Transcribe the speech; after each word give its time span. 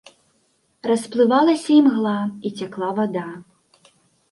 Расплывалася 0.91 1.69
імгла, 1.79 2.15
і 2.49 2.53
цякла 2.57 2.91
вада. 3.03 3.29